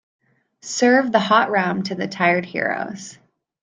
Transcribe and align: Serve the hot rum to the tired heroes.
Serve 0.63 1.11
the 1.11 1.19
hot 1.19 1.51
rum 1.51 1.83
to 1.83 1.93
the 1.93 2.07
tired 2.07 2.43
heroes. 2.43 3.19